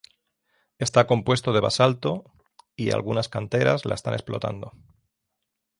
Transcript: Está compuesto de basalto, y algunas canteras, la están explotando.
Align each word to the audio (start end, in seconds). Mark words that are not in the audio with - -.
Está 0.79 1.05
compuesto 1.05 1.53
de 1.53 1.59
basalto, 1.59 2.23
y 2.75 2.89
algunas 2.89 3.29
canteras, 3.29 3.85
la 3.85 3.93
están 3.93 4.15
explotando. 4.15 4.71